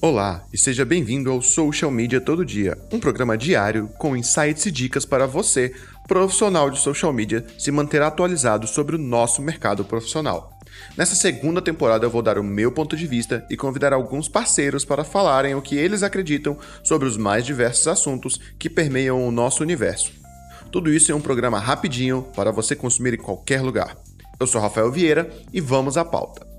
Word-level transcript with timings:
Olá 0.00 0.44
e 0.52 0.56
seja 0.56 0.84
bem-vindo 0.84 1.28
ao 1.28 1.42
Social 1.42 1.90
Media 1.90 2.20
Todo 2.20 2.44
Dia, 2.44 2.78
um 2.92 3.00
programa 3.00 3.36
diário 3.36 3.88
com 3.98 4.16
insights 4.16 4.64
e 4.64 4.70
dicas 4.70 5.04
para 5.04 5.26
você, 5.26 5.74
profissional 6.06 6.70
de 6.70 6.78
social 6.78 7.12
media, 7.12 7.44
se 7.58 7.72
manter 7.72 8.00
atualizado 8.00 8.68
sobre 8.68 8.94
o 8.94 8.98
nosso 8.98 9.42
mercado 9.42 9.84
profissional. 9.84 10.56
Nessa 10.96 11.16
segunda 11.16 11.60
temporada 11.60 12.06
eu 12.06 12.10
vou 12.10 12.22
dar 12.22 12.38
o 12.38 12.44
meu 12.44 12.70
ponto 12.70 12.96
de 12.96 13.08
vista 13.08 13.44
e 13.50 13.56
convidar 13.56 13.92
alguns 13.92 14.28
parceiros 14.28 14.84
para 14.84 15.02
falarem 15.02 15.56
o 15.56 15.62
que 15.62 15.76
eles 15.76 16.04
acreditam 16.04 16.56
sobre 16.84 17.08
os 17.08 17.16
mais 17.16 17.44
diversos 17.44 17.88
assuntos 17.88 18.40
que 18.56 18.70
permeiam 18.70 19.26
o 19.26 19.32
nosso 19.32 19.64
universo. 19.64 20.12
Tudo 20.70 20.92
isso 20.92 21.10
em 21.10 21.14
um 21.16 21.20
programa 21.20 21.58
rapidinho 21.58 22.22
para 22.36 22.52
você 22.52 22.76
consumir 22.76 23.14
em 23.14 23.18
qualquer 23.18 23.62
lugar. 23.62 23.96
Eu 24.38 24.46
sou 24.46 24.60
Rafael 24.60 24.92
Vieira 24.92 25.28
e 25.52 25.60
vamos 25.60 25.96
à 25.96 26.04
pauta. 26.04 26.57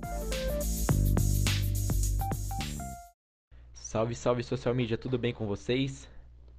Salve, 3.89 4.13
salve 4.13 4.43
social 4.43 4.75
media, 4.75 4.99
tudo 4.99 5.17
bem 5.17 5.33
com 5.33 5.47
vocês? 5.47 6.07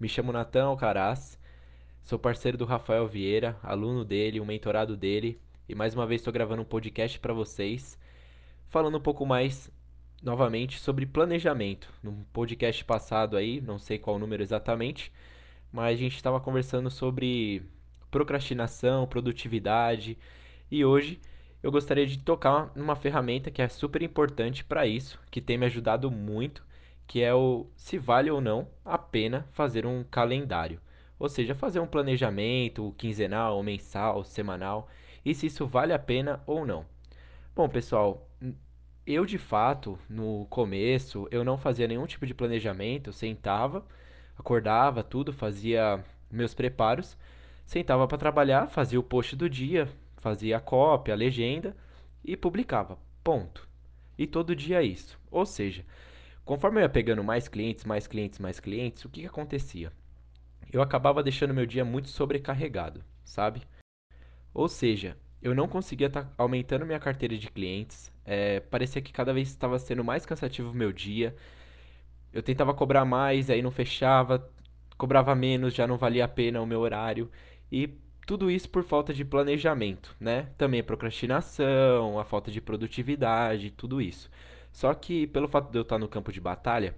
Me 0.00 0.08
chamo 0.08 0.32
Natan 0.32 0.64
Alcaraz, 0.64 1.38
sou 2.02 2.18
parceiro 2.18 2.58
do 2.58 2.64
Rafael 2.64 3.06
Vieira, 3.06 3.56
aluno 3.62 4.04
dele, 4.04 4.40
um 4.40 4.44
mentorado 4.44 4.96
dele, 4.96 5.40
e 5.68 5.72
mais 5.72 5.94
uma 5.94 6.08
vez 6.08 6.20
estou 6.20 6.32
gravando 6.32 6.62
um 6.62 6.64
podcast 6.64 7.20
para 7.20 7.32
vocês, 7.32 7.96
falando 8.66 8.98
um 8.98 9.00
pouco 9.00 9.24
mais 9.24 9.70
novamente 10.20 10.80
sobre 10.80 11.06
planejamento. 11.06 11.88
Num 12.02 12.24
podcast 12.32 12.84
passado 12.84 13.36
aí, 13.36 13.60
não 13.60 13.78
sei 13.78 13.96
qual 13.96 14.18
número 14.18 14.42
exatamente, 14.42 15.12
mas 15.70 15.94
a 15.94 16.02
gente 16.02 16.16
estava 16.16 16.40
conversando 16.40 16.90
sobre 16.90 17.62
procrastinação, 18.10 19.06
produtividade, 19.06 20.18
e 20.68 20.84
hoje 20.84 21.20
eu 21.62 21.70
gostaria 21.70 22.08
de 22.08 22.18
tocar 22.18 22.72
numa 22.74 22.96
ferramenta 22.96 23.52
que 23.52 23.62
é 23.62 23.68
super 23.68 24.02
importante 24.02 24.64
para 24.64 24.84
isso, 24.84 25.16
que 25.30 25.40
tem 25.40 25.56
me 25.56 25.66
ajudado 25.66 26.10
muito 26.10 26.68
que 27.10 27.20
é 27.24 27.34
o 27.34 27.66
se 27.74 27.98
vale 27.98 28.30
ou 28.30 28.41
não 28.41 28.68
a 28.84 28.96
pena 28.96 29.45
fazer 29.51 29.84
um 29.84 30.04
calendário. 30.04 30.80
Ou 31.18 31.29
seja, 31.29 31.57
fazer 31.57 31.80
um 31.80 31.87
planejamento 31.87 32.95
quinzenal, 32.96 33.60
mensal, 33.65 34.23
semanal, 34.23 34.88
e 35.24 35.34
se 35.34 35.46
isso 35.46 35.66
vale 35.66 35.93
a 35.93 35.99
pena 35.99 36.40
ou 36.46 36.65
não. 36.65 36.87
Bom, 37.52 37.68
pessoal, 37.68 38.30
eu 39.04 39.26
de 39.26 39.38
fato, 39.38 39.99
no 40.09 40.46
começo, 40.49 41.26
eu 41.32 41.43
não 41.43 41.59
fazia 41.59 41.88
nenhum 41.88 42.07
tipo 42.07 42.24
de 42.24 42.32
planejamento, 42.32 43.12
sentava, 43.12 43.84
acordava, 44.38 45.02
tudo, 45.02 45.32
fazia 45.32 46.04
meus 46.30 46.54
preparos, 46.54 47.16
sentava 47.66 48.06
para 48.06 48.18
trabalhar, 48.18 48.68
fazia 48.68 49.01
o 49.01 49.02
post 49.02 49.34
do 49.34 49.51
dia, 49.51 49.88
fazia 50.18 50.59
a 50.59 50.60
cópia, 50.60 51.12
a 51.12 51.16
legenda 51.16 51.77
e 52.24 52.37
publicava. 52.37 52.96
Ponto. 53.24 53.68
E 54.16 54.29
todo 54.29 54.54
dia 54.54 54.80
é 54.80 54.84
isso. 54.84 55.18
Ou 55.29 55.45
seja, 55.45 55.84
Conforme 56.51 56.80
eu 56.80 56.82
ia 56.82 56.88
pegando 56.88 57.23
mais 57.23 57.46
clientes, 57.46 57.84
mais 57.84 58.09
clientes, 58.09 58.40
mais 58.40 58.59
clientes, 58.59 59.04
o 59.04 59.09
que, 59.09 59.20
que 59.20 59.26
acontecia? 59.29 59.93
Eu 60.73 60.82
acabava 60.82 61.23
deixando 61.23 61.54
meu 61.54 61.65
dia 61.65 61.84
muito 61.84 62.09
sobrecarregado, 62.09 63.04
sabe? 63.23 63.62
Ou 64.53 64.69
seja, 64.69 65.16
eu 65.41 65.54
não 65.54 65.69
conseguia 65.69 66.09
estar 66.09 66.25
tá 66.25 66.32
aumentando 66.37 66.84
minha 66.84 66.98
carteira 66.98 67.38
de 67.38 67.48
clientes, 67.48 68.12
é, 68.25 68.59
parecia 68.59 69.00
que 69.00 69.12
cada 69.12 69.32
vez 69.32 69.47
estava 69.47 69.78
sendo 69.78 70.03
mais 70.03 70.26
cansativo 70.26 70.72
o 70.72 70.75
meu 70.75 70.93
dia. 70.93 71.37
Eu 72.32 72.43
tentava 72.43 72.75
cobrar 72.75 73.04
mais, 73.04 73.48
aí 73.48 73.62
não 73.62 73.71
fechava, 73.71 74.44
cobrava 74.98 75.37
menos, 75.37 75.72
já 75.72 75.87
não 75.87 75.98
valia 75.98 76.25
a 76.25 76.28
pena 76.28 76.60
o 76.60 76.66
meu 76.66 76.81
horário. 76.81 77.31
E 77.71 77.97
tudo 78.26 78.50
isso 78.50 78.69
por 78.69 78.82
falta 78.82 79.15
de 79.15 79.25
planejamento, 79.25 80.16
né? 80.19 80.48
Também 80.59 80.81
a 80.81 80.84
procrastinação, 80.84 82.19
a 82.19 82.25
falta 82.25 82.50
de 82.50 82.60
produtividade, 82.60 83.71
tudo 83.71 84.03
isso. 84.03 84.28
Só 84.72 84.94
que 84.94 85.26
pelo 85.26 85.49
fato 85.49 85.71
de 85.71 85.78
eu 85.78 85.82
estar 85.82 85.99
no 85.99 86.09
campo 86.09 86.32
de 86.32 86.41
batalha, 86.41 86.94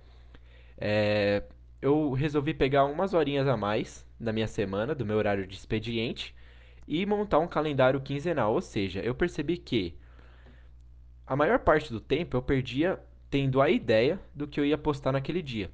é, 0.78 1.42
eu 1.80 2.12
resolvi 2.12 2.54
pegar 2.54 2.84
umas 2.84 3.14
horinhas 3.14 3.48
a 3.48 3.56
mais 3.56 4.06
da 4.18 4.32
minha 4.32 4.46
semana, 4.46 4.94
do 4.94 5.04
meu 5.06 5.16
horário 5.16 5.46
de 5.46 5.56
expediente, 5.56 6.34
e 6.86 7.04
montar 7.06 7.38
um 7.38 7.48
calendário 7.48 8.00
quinzenal. 8.00 8.52
Ou 8.54 8.60
seja, 8.60 9.00
eu 9.00 9.14
percebi 9.14 9.56
que 9.56 9.96
a 11.26 11.36
maior 11.36 11.58
parte 11.58 11.92
do 11.92 12.00
tempo 12.00 12.36
eu 12.36 12.42
perdia 12.42 13.00
tendo 13.30 13.60
a 13.60 13.70
ideia 13.70 14.20
do 14.34 14.46
que 14.46 14.60
eu 14.60 14.64
ia 14.64 14.78
postar 14.78 15.12
naquele 15.12 15.42
dia. 15.42 15.70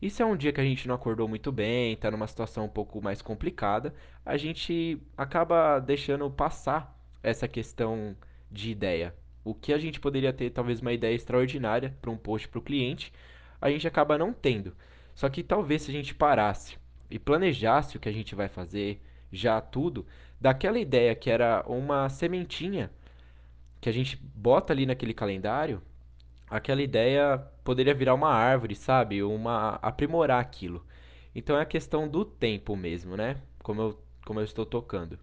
E 0.00 0.10
se 0.10 0.22
é 0.22 0.26
um 0.26 0.36
dia 0.36 0.52
que 0.52 0.60
a 0.60 0.64
gente 0.64 0.88
não 0.88 0.96
acordou 0.96 1.28
muito 1.28 1.52
bem, 1.52 1.92
está 1.92 2.10
numa 2.10 2.26
situação 2.26 2.64
um 2.64 2.68
pouco 2.68 3.00
mais 3.00 3.22
complicada, 3.22 3.94
a 4.26 4.36
gente 4.36 5.00
acaba 5.16 5.78
deixando 5.78 6.28
passar 6.30 6.98
essa 7.22 7.46
questão 7.46 8.16
de 8.50 8.70
ideia 8.70 9.14
o 9.44 9.54
que 9.54 9.72
a 9.72 9.78
gente 9.78 10.00
poderia 10.00 10.32
ter 10.32 10.50
talvez 10.50 10.80
uma 10.80 10.92
ideia 10.92 11.14
extraordinária 11.14 11.96
para 12.00 12.10
um 12.10 12.16
post 12.16 12.48
para 12.48 12.58
o 12.58 12.62
cliente, 12.62 13.12
a 13.60 13.70
gente 13.70 13.86
acaba 13.86 14.18
não 14.18 14.32
tendo. 14.32 14.74
Só 15.14 15.28
que 15.28 15.42
talvez 15.42 15.82
se 15.82 15.90
a 15.90 15.94
gente 15.94 16.14
parasse 16.14 16.76
e 17.10 17.18
planejasse 17.18 17.96
o 17.96 18.00
que 18.00 18.08
a 18.08 18.12
gente 18.12 18.34
vai 18.34 18.48
fazer, 18.48 19.00
já 19.30 19.60
tudo, 19.60 20.06
daquela 20.40 20.78
ideia 20.78 21.14
que 21.14 21.30
era 21.30 21.64
uma 21.66 22.08
sementinha 22.08 22.90
que 23.80 23.88
a 23.88 23.92
gente 23.92 24.16
bota 24.16 24.72
ali 24.72 24.86
naquele 24.86 25.12
calendário, 25.12 25.82
aquela 26.48 26.82
ideia 26.82 27.38
poderia 27.64 27.94
virar 27.94 28.14
uma 28.14 28.32
árvore, 28.32 28.76
sabe? 28.76 29.22
Uma 29.22 29.76
aprimorar 29.82 30.40
aquilo. 30.40 30.86
Então 31.34 31.56
é 31.56 31.62
a 31.62 31.66
questão 31.66 32.08
do 32.08 32.24
tempo 32.24 32.76
mesmo, 32.76 33.16
né? 33.16 33.40
Como 33.62 33.80
eu, 33.80 34.02
como 34.24 34.40
eu 34.40 34.44
estou 34.44 34.64
tocando. 34.64 35.18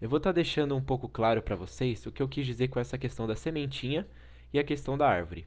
Eu 0.00 0.08
vou 0.08 0.18
estar 0.18 0.30
tá 0.30 0.34
deixando 0.34 0.76
um 0.76 0.82
pouco 0.82 1.08
claro 1.08 1.42
para 1.42 1.56
vocês 1.56 2.06
o 2.06 2.12
que 2.12 2.22
eu 2.22 2.28
quis 2.28 2.46
dizer 2.46 2.68
com 2.68 2.78
essa 2.78 2.96
questão 2.96 3.26
da 3.26 3.34
sementinha 3.34 4.06
e 4.52 4.58
a 4.58 4.64
questão 4.64 4.96
da 4.96 5.08
árvore. 5.08 5.46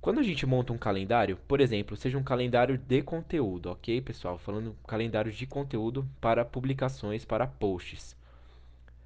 Quando 0.00 0.18
a 0.20 0.22
gente 0.22 0.44
monta 0.44 0.72
um 0.72 0.78
calendário, 0.78 1.36
por 1.48 1.60
exemplo, 1.60 1.96
seja 1.96 2.18
um 2.18 2.24
calendário 2.24 2.76
de 2.76 3.02
conteúdo, 3.02 3.70
ok, 3.70 4.00
pessoal? 4.00 4.36
Falando 4.36 4.76
calendário 4.86 5.30
de 5.30 5.46
conteúdo 5.46 6.08
para 6.20 6.44
publicações, 6.44 7.24
para 7.24 7.46
posts. 7.46 8.16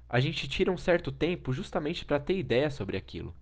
A 0.09 0.19
gente 0.19 0.47
tira 0.47 0.71
um 0.71 0.77
certo 0.77 1.11
tempo 1.11 1.53
justamente 1.53 2.03
para 2.03 2.19
ter 2.19 2.37
ideia 2.37 2.69
sobre 2.69 2.97
aquilo. 2.97 3.33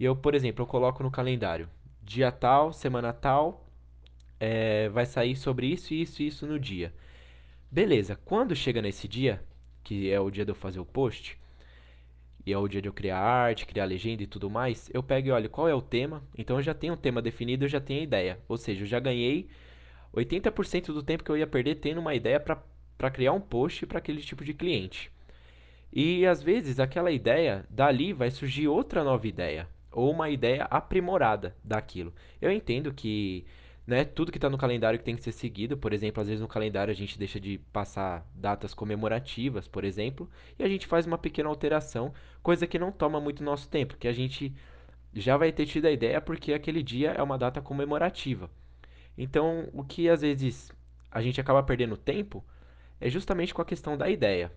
E 0.00 0.04
eu, 0.04 0.16
por 0.16 0.34
exemplo, 0.34 0.62
eu 0.62 0.66
coloco 0.66 1.02
no 1.02 1.10
calendário 1.10 1.68
dia 2.02 2.32
tal, 2.32 2.72
semana 2.72 3.12
tal, 3.12 3.66
é, 4.40 4.88
vai 4.88 5.06
sair 5.06 5.36
sobre 5.36 5.66
isso, 5.66 5.94
isso 5.94 6.22
e 6.22 6.26
isso 6.26 6.46
no 6.46 6.58
dia. 6.58 6.92
Beleza, 7.70 8.16
quando 8.24 8.56
chega 8.56 8.82
nesse 8.82 9.06
dia, 9.06 9.42
que 9.82 10.10
é 10.10 10.20
o 10.20 10.30
dia 10.30 10.44
de 10.44 10.50
eu 10.50 10.54
fazer 10.54 10.80
o 10.80 10.84
post, 10.84 11.38
e 12.44 12.52
é 12.52 12.58
o 12.58 12.66
dia 12.66 12.82
de 12.82 12.88
eu 12.88 12.92
criar 12.92 13.18
arte, 13.18 13.66
criar 13.66 13.84
legenda 13.84 14.22
e 14.22 14.26
tudo 14.26 14.50
mais, 14.50 14.90
eu 14.92 15.02
pego 15.02 15.28
e 15.28 15.30
olho 15.30 15.48
qual 15.48 15.68
é 15.68 15.74
o 15.74 15.80
tema. 15.80 16.22
Então 16.36 16.56
eu 16.56 16.62
já 16.62 16.74
tenho 16.74 16.94
um 16.94 16.96
tema 16.96 17.22
definido, 17.22 17.64
eu 17.64 17.68
já 17.68 17.80
tenho 17.80 18.00
a 18.00 18.04
ideia. 18.04 18.38
Ou 18.48 18.56
seja, 18.56 18.82
eu 18.82 18.86
já 18.86 18.98
ganhei 18.98 19.48
80% 20.12 20.86
do 20.86 21.02
tempo 21.02 21.22
que 21.22 21.30
eu 21.30 21.36
ia 21.36 21.46
perder 21.46 21.76
tendo 21.76 22.00
uma 22.00 22.14
ideia 22.14 22.40
para 22.40 23.10
criar 23.10 23.32
um 23.32 23.40
post 23.40 23.86
para 23.86 23.98
aquele 23.98 24.20
tipo 24.20 24.44
de 24.44 24.52
cliente. 24.54 25.10
E 25.92 26.26
às 26.26 26.42
vezes 26.42 26.80
aquela 26.80 27.12
ideia, 27.12 27.64
dali 27.70 28.12
vai 28.12 28.30
surgir 28.30 28.66
outra 28.66 29.04
nova 29.04 29.28
ideia, 29.28 29.68
ou 29.92 30.10
uma 30.10 30.28
ideia 30.28 30.64
aprimorada 30.64 31.54
daquilo. 31.62 32.12
Eu 32.40 32.50
entendo 32.50 32.92
que 32.92 33.44
né? 33.86 34.04
Tudo 34.04 34.30
que 34.30 34.38
está 34.38 34.48
no 34.48 34.58
calendário 34.58 34.98
que 34.98 35.04
tem 35.04 35.16
que 35.16 35.22
ser 35.22 35.32
seguido. 35.32 35.76
Por 35.76 35.92
exemplo, 35.92 36.20
às 36.20 36.28
vezes 36.28 36.40
no 36.40 36.48
calendário 36.48 36.90
a 36.92 36.94
gente 36.94 37.18
deixa 37.18 37.40
de 37.40 37.58
passar 37.72 38.26
datas 38.34 38.74
comemorativas, 38.74 39.66
por 39.66 39.84
exemplo, 39.84 40.30
e 40.58 40.62
a 40.62 40.68
gente 40.68 40.86
faz 40.86 41.06
uma 41.06 41.18
pequena 41.18 41.48
alteração, 41.48 42.12
coisa 42.42 42.66
que 42.66 42.78
não 42.78 42.92
toma 42.92 43.20
muito 43.20 43.42
nosso 43.42 43.68
tempo, 43.68 43.96
que 43.96 44.08
a 44.08 44.12
gente 44.12 44.54
já 45.14 45.36
vai 45.36 45.52
ter 45.52 45.66
tido 45.66 45.86
a 45.86 45.90
ideia 45.90 46.20
porque 46.20 46.52
aquele 46.52 46.82
dia 46.82 47.10
é 47.12 47.22
uma 47.22 47.38
data 47.38 47.60
comemorativa. 47.60 48.50
Então, 49.16 49.68
o 49.72 49.84
que 49.84 50.08
às 50.08 50.22
vezes 50.22 50.72
a 51.10 51.20
gente 51.20 51.40
acaba 51.40 51.62
perdendo 51.62 51.96
tempo 51.96 52.44
é 53.00 53.10
justamente 53.10 53.52
com 53.52 53.60
a 53.60 53.64
questão 53.66 53.96
da 53.96 54.08
ideia. 54.08 54.50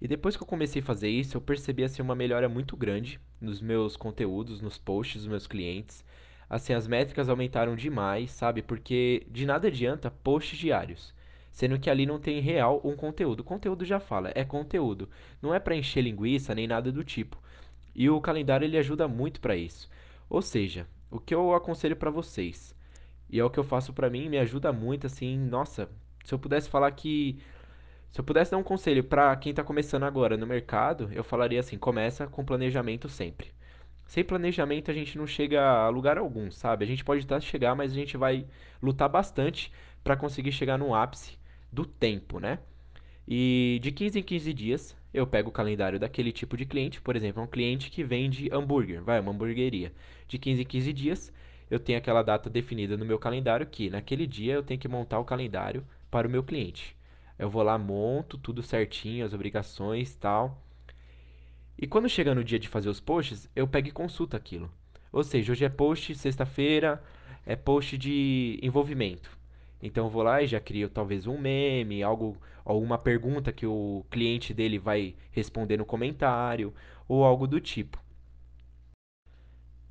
E 0.00 0.06
depois 0.06 0.36
que 0.36 0.42
eu 0.42 0.46
comecei 0.46 0.82
a 0.82 0.84
fazer 0.84 1.08
isso, 1.08 1.36
eu 1.36 1.40
percebi 1.40 1.82
assim 1.82 2.02
uma 2.02 2.14
melhora 2.14 2.48
muito 2.48 2.76
grande 2.76 3.18
nos 3.40 3.62
meus 3.62 3.96
conteúdos, 3.96 4.60
nos 4.60 4.76
posts 4.76 5.22
dos 5.22 5.26
meus 5.26 5.46
clientes 5.46 6.04
assim, 6.48 6.72
as 6.72 6.86
métricas 6.86 7.28
aumentaram 7.28 7.76
demais, 7.76 8.30
sabe? 8.30 8.62
Porque 8.62 9.26
de 9.30 9.46
nada 9.46 9.68
adianta 9.68 10.10
posts 10.10 10.58
diários, 10.58 11.14
sendo 11.50 11.78
que 11.78 11.90
ali 11.90 12.06
não 12.06 12.18
tem 12.20 12.40
real 12.40 12.80
um 12.84 12.96
conteúdo. 12.96 13.40
O 13.40 13.44
conteúdo 13.44 13.84
já 13.84 14.00
fala, 14.00 14.32
é 14.34 14.44
conteúdo, 14.44 15.08
não 15.42 15.54
é 15.54 15.58
para 15.58 15.76
encher 15.76 16.02
linguiça 16.02 16.54
nem 16.54 16.66
nada 16.66 16.92
do 16.92 17.04
tipo. 17.04 17.38
E 17.94 18.08
o 18.10 18.20
calendário 18.20 18.64
ele 18.64 18.78
ajuda 18.78 19.08
muito 19.08 19.40
para 19.40 19.56
isso. 19.56 19.88
Ou 20.28 20.42
seja, 20.42 20.86
o 21.10 21.18
que 21.18 21.34
eu 21.34 21.54
aconselho 21.54 21.96
para 21.96 22.10
vocês, 22.10 22.74
e 23.30 23.40
é 23.40 23.44
o 23.44 23.50
que 23.50 23.58
eu 23.58 23.64
faço 23.64 23.92
para 23.92 24.10
mim, 24.10 24.28
me 24.28 24.38
ajuda 24.38 24.72
muito 24.72 25.06
assim, 25.06 25.38
nossa, 25.38 25.88
se 26.24 26.34
eu 26.34 26.38
pudesse 26.38 26.68
falar 26.68 26.90
que 26.92 27.38
se 28.10 28.20
eu 28.20 28.24
pudesse 28.24 28.50
dar 28.50 28.56
um 28.56 28.62
conselho 28.62 29.04
para 29.04 29.36
quem 29.36 29.50
está 29.50 29.62
começando 29.62 30.04
agora 30.04 30.38
no 30.38 30.46
mercado, 30.46 31.10
eu 31.12 31.22
falaria 31.22 31.60
assim: 31.60 31.76
começa 31.76 32.26
com 32.26 32.44
planejamento 32.46 33.08
sempre. 33.10 33.52
Sem 34.06 34.24
planejamento 34.24 34.90
a 34.90 34.94
gente 34.94 35.18
não 35.18 35.26
chega 35.26 35.60
a 35.62 35.88
lugar 35.88 36.16
algum, 36.18 36.50
sabe? 36.50 36.84
A 36.84 36.88
gente 36.88 37.04
pode 37.04 37.24
até 37.24 37.40
chegar, 37.40 37.74
mas 37.74 37.92
a 37.92 37.94
gente 37.94 38.16
vai 38.16 38.46
lutar 38.82 39.08
bastante 39.08 39.72
para 40.02 40.16
conseguir 40.16 40.52
chegar 40.52 40.78
no 40.78 40.94
ápice 40.94 41.38
do 41.72 41.84
tempo, 41.84 42.38
né? 42.38 42.58
E 43.28 43.78
de 43.82 43.90
15 43.92 44.20
em 44.20 44.22
15 44.22 44.54
dias 44.54 44.96
eu 45.12 45.26
pego 45.26 45.48
o 45.48 45.52
calendário 45.52 45.98
daquele 45.98 46.30
tipo 46.32 46.56
de 46.56 46.64
cliente, 46.64 47.00
por 47.00 47.16
exemplo, 47.16 47.42
um 47.42 47.46
cliente 47.46 47.90
que 47.90 48.04
vende 48.04 48.48
hambúrguer, 48.52 49.02
vai, 49.02 49.18
uma 49.20 49.32
hamburgueria. 49.32 49.92
De 50.28 50.38
15 50.38 50.62
em 50.62 50.64
15 50.64 50.92
dias 50.92 51.32
eu 51.70 51.80
tenho 51.80 51.98
aquela 51.98 52.22
data 52.22 52.48
definida 52.48 52.96
no 52.96 53.04
meu 53.04 53.18
calendário 53.18 53.66
que 53.66 53.90
naquele 53.90 54.26
dia 54.26 54.54
eu 54.54 54.62
tenho 54.62 54.78
que 54.78 54.88
montar 54.88 55.18
o 55.18 55.24
calendário 55.24 55.84
para 56.10 56.28
o 56.28 56.30
meu 56.30 56.44
cliente. 56.44 56.96
Eu 57.38 57.50
vou 57.50 57.62
lá, 57.62 57.76
monto 57.76 58.38
tudo 58.38 58.62
certinho, 58.62 59.26
as 59.26 59.34
obrigações, 59.34 60.14
tal. 60.14 60.62
E 61.78 61.86
quando 61.86 62.08
chega 62.08 62.34
no 62.34 62.42
dia 62.42 62.58
de 62.58 62.68
fazer 62.68 62.88
os 62.88 63.00
posts, 63.00 63.48
eu 63.54 63.68
pego 63.68 63.88
e 63.88 63.92
consulto 63.92 64.36
aquilo. 64.36 64.70
Ou 65.12 65.22
seja, 65.22 65.52
hoje 65.52 65.64
é 65.64 65.68
post 65.68 66.14
sexta-feira, 66.14 67.02
é 67.44 67.54
post 67.54 67.98
de 67.98 68.58
envolvimento. 68.62 69.30
Então 69.82 70.06
eu 70.06 70.10
vou 70.10 70.22
lá 70.22 70.42
e 70.42 70.46
já 70.46 70.58
crio 70.58 70.88
talvez 70.88 71.26
um 71.26 71.38
meme, 71.38 72.02
algo, 72.02 72.36
alguma 72.64 72.96
pergunta 72.96 73.52
que 73.52 73.66
o 73.66 74.04
cliente 74.10 74.54
dele 74.54 74.78
vai 74.78 75.14
responder 75.30 75.76
no 75.76 75.84
comentário 75.84 76.72
ou 77.06 77.24
algo 77.24 77.46
do 77.46 77.60
tipo. 77.60 78.02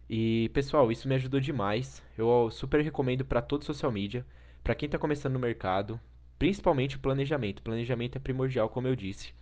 E 0.09 0.49
pessoal, 0.53 0.91
isso 0.91 1.07
me 1.07 1.15
ajudou 1.15 1.39
demais. 1.39 2.03
Eu 2.17 2.49
super 2.51 2.81
recomendo 2.81 3.23
para 3.23 3.41
todo 3.41 3.63
social 3.63 3.91
media, 3.91 4.25
para 4.63 4.75
quem 4.75 4.87
está 4.87 4.97
começando 4.97 5.33
no 5.33 5.39
mercado, 5.39 5.99
principalmente 6.37 6.95
o 6.95 6.99
planejamento. 6.99 7.61
planejamento 7.61 8.17
é 8.17 8.19
primordial, 8.19 8.69
como 8.69 8.87
eu 8.87 8.95
disse. 8.95 9.33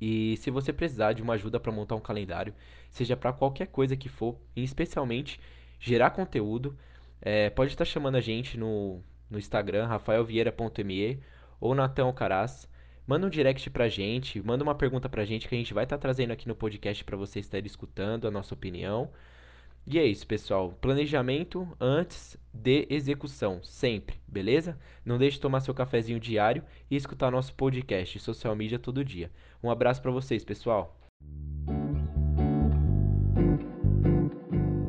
E 0.00 0.36
se 0.38 0.50
você 0.50 0.72
precisar 0.72 1.12
de 1.12 1.22
uma 1.22 1.34
ajuda 1.34 1.58
para 1.58 1.72
montar 1.72 1.94
um 1.94 2.00
calendário, 2.00 2.54
seja 2.90 3.16
para 3.16 3.32
qualquer 3.32 3.66
coisa 3.66 3.96
que 3.96 4.08
for, 4.08 4.38
e 4.54 4.62
especialmente 4.62 5.40
gerar 5.78 6.10
conteúdo, 6.10 6.76
é, 7.20 7.50
pode 7.50 7.72
estar 7.72 7.84
chamando 7.84 8.16
a 8.16 8.20
gente 8.20 8.58
no, 8.58 9.00
no 9.30 9.38
Instagram, 9.38 9.86
rafaelvieira.me 9.86 11.20
ou 11.60 11.74
Natão 11.74 12.12
Caraz. 12.12 12.68
Manda 13.06 13.26
um 13.26 13.30
direct 13.30 13.70
pra 13.70 13.88
gente, 13.88 14.42
manda 14.42 14.64
uma 14.64 14.74
pergunta 14.74 15.08
pra 15.08 15.24
gente 15.24 15.48
que 15.48 15.54
a 15.54 15.58
gente 15.58 15.72
vai 15.72 15.84
estar 15.84 15.96
trazendo 15.96 16.32
aqui 16.32 16.48
no 16.48 16.56
podcast 16.56 17.04
para 17.04 17.16
você 17.16 17.38
estar 17.38 17.64
escutando 17.64 18.26
a 18.26 18.30
nossa 18.30 18.52
opinião. 18.52 19.10
E 19.88 20.00
é 20.00 20.04
isso, 20.04 20.26
pessoal. 20.26 20.72
Planejamento 20.80 21.68
antes 21.80 22.36
de 22.52 22.88
execução, 22.90 23.62
sempre, 23.62 24.20
beleza? 24.26 24.76
Não 25.04 25.16
deixe 25.16 25.36
de 25.36 25.42
tomar 25.42 25.60
seu 25.60 25.72
cafezinho 25.72 26.18
diário 26.18 26.64
e 26.90 26.96
escutar 26.96 27.30
nosso 27.30 27.54
podcast 27.54 28.18
Social 28.18 28.56
Media 28.56 28.80
todo 28.80 29.04
dia. 29.04 29.30
Um 29.62 29.70
abraço 29.70 30.02
para 30.02 30.10
vocês, 30.10 30.44
pessoal. 30.44 31.05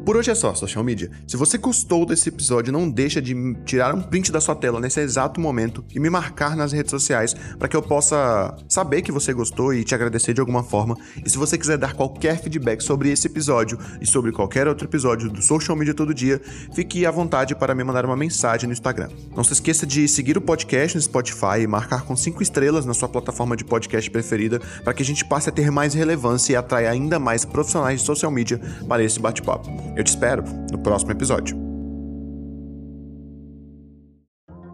Por 0.08 0.16
hoje 0.16 0.32
é 0.32 0.36
só, 0.36 0.56
social 0.56 0.86
media. 0.86 1.12
Se 1.28 1.36
você 1.36 1.58
gostou 1.58 2.06
desse 2.06 2.30
episódio, 2.30 2.72
não 2.72 2.90
deixa 2.90 3.22
de 3.22 3.36
tirar 3.66 3.94
um 3.94 4.02
print 4.02 4.32
da 4.32 4.40
sua 4.40 4.56
tela 4.56 4.80
nesse 4.80 5.02
exato 5.02 5.38
momento 5.42 5.84
e 5.94 6.00
me 6.00 6.10
marcar 6.10 6.56
nas 6.56 6.72
redes 6.72 6.92
sociais 6.92 7.36
para 7.60 7.68
que 7.68 7.76
eu 7.76 7.82
possa 7.82 8.56
saber 8.70 9.02
que 9.02 9.12
você 9.12 9.34
gostou 9.34 9.74
e 9.74 9.84
te 9.84 9.94
agradecer 9.94 10.34
de 10.34 10.40
alguma 10.40 10.64
forma. 10.64 10.96
E 11.26 11.30
se 11.30 11.38
você 11.38 11.58
quiser 11.58 11.78
dar 11.78 11.94
qualquer 11.94 12.42
feedback 12.42 12.80
sobre 12.82 13.12
esse 13.12 13.28
episódio 13.28 13.78
e 14.00 14.08
sobre 14.08 14.32
qualquer 14.32 14.66
outro 14.66 14.88
episódio 14.88 15.30
do 15.30 15.42
Social 15.42 15.76
Media 15.76 15.94
Todo 15.94 16.14
Dia, 16.14 16.42
fique 16.74 17.06
à 17.06 17.12
vontade 17.12 17.54
para 17.54 17.76
me 17.76 17.84
mandar 17.84 18.06
uma 18.06 18.16
mensagem 18.16 18.66
no 18.66 18.72
Instagram. 18.72 19.10
Não 19.36 19.44
se 19.44 19.52
esqueça 19.52 19.86
de 19.86 20.08
seguir 20.08 20.38
o 20.38 20.42
podcast 20.42 20.96
no 20.96 21.02
Spotify 21.02 21.60
e 21.64 21.68
marcar 21.68 22.04
com 22.04 22.16
5 22.16 22.42
estrelas 22.42 22.86
na 22.86 22.94
sua 22.94 23.10
plataforma 23.10 23.58
de 23.58 23.66
podcast 23.66 24.10
preferida 24.10 24.62
para 24.86 24.94
que 24.94 25.04
a 25.04 25.06
gente 25.06 25.26
passe 25.26 25.50
a 25.50 25.52
ter 25.52 25.70
mais 25.70 25.94
relevância 25.94 26.54
e 26.54 26.56
atraia 26.56 26.90
ainda 26.90 27.20
mais 27.20 27.44
profissionais 27.44 28.00
de 28.00 28.06
social 28.06 28.32
media 28.32 28.58
para 28.88 29.04
esse 29.04 29.20
bate-papo. 29.20 29.97
Eu 29.98 30.04
te 30.04 30.10
espero 30.10 30.44
no 30.72 30.78
próximo 30.78 31.12
episódio. 31.12 31.58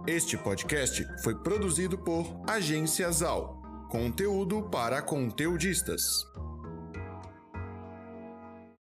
Este 0.05 0.37
podcast 0.37 1.07
foi 1.23 1.33
produzido 1.33 1.97
por 1.97 2.25
Agência 2.45 3.09
Zal. 3.09 3.61
Conteúdo 3.89 4.63
para 4.63 5.01
conteudistas. 5.01 6.25